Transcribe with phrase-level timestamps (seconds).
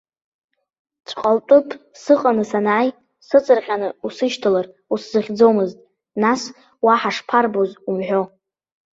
[1.07, 1.67] Цәҟалҭыԥ
[2.01, 2.89] сыҟаны санааи,
[3.27, 5.77] сыҵырҟьаны усышьҭалар узсыхьӡомызт,
[6.21, 6.41] нас
[6.83, 8.23] уа ҳашԥарбоз умҳәо.